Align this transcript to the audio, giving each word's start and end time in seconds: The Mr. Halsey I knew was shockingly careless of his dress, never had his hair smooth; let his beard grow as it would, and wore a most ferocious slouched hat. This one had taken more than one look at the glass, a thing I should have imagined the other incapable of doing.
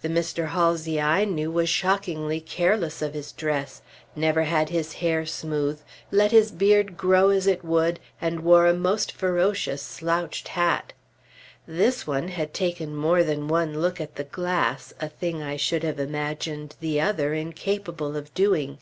The 0.00 0.08
Mr. 0.08 0.46
Halsey 0.50 1.00
I 1.00 1.24
knew 1.24 1.50
was 1.50 1.68
shockingly 1.68 2.40
careless 2.40 3.02
of 3.02 3.14
his 3.14 3.32
dress, 3.32 3.82
never 4.14 4.44
had 4.44 4.68
his 4.68 4.92
hair 4.92 5.26
smooth; 5.26 5.80
let 6.12 6.30
his 6.30 6.52
beard 6.52 6.96
grow 6.96 7.30
as 7.30 7.48
it 7.48 7.64
would, 7.64 7.98
and 8.20 8.44
wore 8.44 8.68
a 8.68 8.74
most 8.74 9.10
ferocious 9.10 9.82
slouched 9.82 10.46
hat. 10.46 10.92
This 11.66 12.06
one 12.06 12.28
had 12.28 12.54
taken 12.54 12.94
more 12.94 13.24
than 13.24 13.48
one 13.48 13.80
look 13.82 14.00
at 14.00 14.14
the 14.14 14.22
glass, 14.22 14.94
a 15.00 15.08
thing 15.08 15.42
I 15.42 15.56
should 15.56 15.82
have 15.82 15.98
imagined 15.98 16.76
the 16.78 17.00
other 17.00 17.34
incapable 17.34 18.14
of 18.16 18.32
doing. 18.34 18.78